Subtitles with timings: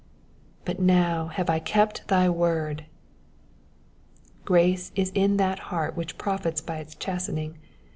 [0.65, 2.85] ^^But now have I kept thy word^
[4.45, 7.59] Grace is in that heart which profits by its chastening.